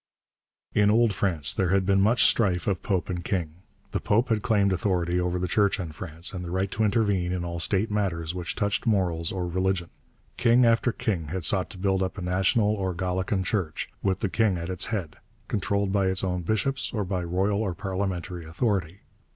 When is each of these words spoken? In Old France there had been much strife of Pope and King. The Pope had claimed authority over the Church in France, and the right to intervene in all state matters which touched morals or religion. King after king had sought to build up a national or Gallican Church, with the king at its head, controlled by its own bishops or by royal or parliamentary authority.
In 0.73 0.89
Old 0.89 1.13
France 1.13 1.53
there 1.53 1.69
had 1.69 1.85
been 1.85 2.01
much 2.01 2.25
strife 2.25 2.65
of 2.65 2.81
Pope 2.81 3.07
and 3.07 3.23
King. 3.23 3.57
The 3.91 3.99
Pope 3.99 4.29
had 4.29 4.41
claimed 4.41 4.73
authority 4.73 5.19
over 5.19 5.37
the 5.37 5.47
Church 5.47 5.79
in 5.79 5.91
France, 5.91 6.33
and 6.33 6.43
the 6.43 6.49
right 6.49 6.71
to 6.71 6.83
intervene 6.83 7.31
in 7.31 7.45
all 7.45 7.59
state 7.59 7.91
matters 7.91 8.33
which 8.33 8.55
touched 8.55 8.87
morals 8.87 9.31
or 9.31 9.45
religion. 9.47 9.91
King 10.37 10.65
after 10.65 10.91
king 10.91 11.27
had 11.27 11.43
sought 11.45 11.69
to 11.69 11.77
build 11.77 12.01
up 12.01 12.17
a 12.17 12.21
national 12.23 12.69
or 12.73 12.95
Gallican 12.95 13.43
Church, 13.43 13.89
with 14.01 14.21
the 14.21 14.27
king 14.29 14.57
at 14.57 14.71
its 14.71 14.87
head, 14.87 15.17
controlled 15.47 15.91
by 15.91 16.07
its 16.07 16.23
own 16.23 16.41
bishops 16.41 16.91
or 16.91 17.05
by 17.05 17.23
royal 17.23 17.61
or 17.61 17.75
parliamentary 17.75 18.43
authority. 18.43 19.01